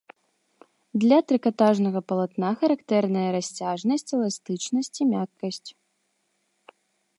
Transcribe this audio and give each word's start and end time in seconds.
Для 1.01 1.17
трыкатажнага 1.31 2.01
палатна 2.13 2.49
характэрныя 2.63 3.29
расцяжнасць, 3.37 4.07
эластычнасць 4.19 4.93
і 5.05 5.11
мяккасць. 5.13 5.69